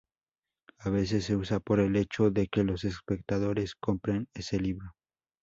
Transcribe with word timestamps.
A 0.79 0.89
veces 0.89 1.25
se 1.25 1.35
usa 1.35 1.59
por 1.59 1.79
el 1.79 1.95
hecho 1.95 2.31
de 2.31 2.47
que 2.47 2.63
los 2.63 2.85
espectadores 2.85 3.75
compren 3.75 4.27
ese 4.33 4.59
libro. 4.59 4.95